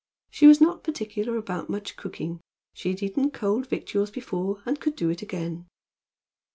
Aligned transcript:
She 0.31 0.47
was 0.47 0.59
not 0.59 0.83
particular 0.83 1.37
about 1.37 1.69
much 1.69 1.95
cooking. 1.95 2.39
She 2.73 2.89
had 2.89 3.03
eaten 3.03 3.29
cold 3.29 3.67
victuals 3.67 4.09
before, 4.09 4.63
and 4.65 4.79
could 4.79 4.95
do 4.95 5.11
it 5.11 5.21
again. 5.21 5.67